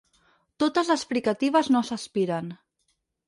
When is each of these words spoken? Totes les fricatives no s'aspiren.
Totes 0.63 0.89
les 0.91 1.03
fricatives 1.11 1.71
no 1.75 1.83
s'aspiren. 1.91 2.49